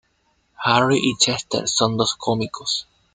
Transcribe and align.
Harry 0.55 0.97
y 0.99 1.15
Chester 1.19 1.67
son 1.67 1.95
dos 1.95 2.15
cómicos. 2.17 2.87